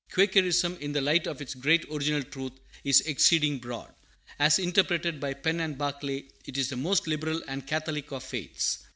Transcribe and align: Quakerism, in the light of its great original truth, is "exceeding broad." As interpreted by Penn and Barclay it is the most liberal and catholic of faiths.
Quakerism, 0.11 0.79
in 0.81 0.93
the 0.93 0.99
light 1.01 1.27
of 1.27 1.41
its 1.43 1.53
great 1.53 1.85
original 1.91 2.23
truth, 2.23 2.53
is 2.83 3.01
"exceeding 3.01 3.59
broad." 3.59 3.93
As 4.39 4.57
interpreted 4.57 5.19
by 5.19 5.35
Penn 5.35 5.59
and 5.59 5.77
Barclay 5.77 6.25
it 6.47 6.57
is 6.57 6.69
the 6.69 6.75
most 6.75 7.05
liberal 7.05 7.43
and 7.47 7.67
catholic 7.67 8.11
of 8.11 8.23
faiths. 8.23 8.79